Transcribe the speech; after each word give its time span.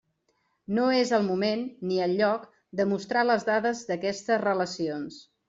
No 0.77 0.85
és 1.01 1.11
el 1.17 1.27
moment, 1.27 1.61
ni 1.89 1.99
el 2.05 2.15
lloc, 2.21 2.47
de 2.81 2.87
mostrar 2.95 3.27
les 3.29 3.47
dades 3.51 3.85
d'aquestes 3.93 4.43
relacions. 4.49 5.23